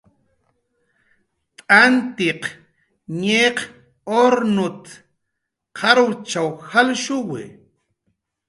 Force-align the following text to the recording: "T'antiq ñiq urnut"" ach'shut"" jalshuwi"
"T'antiq 1.67 2.41
ñiq 3.21 3.57
urnut"" 4.21 4.83
ach'shut"" 5.89 6.57
jalshuwi" 6.71 7.43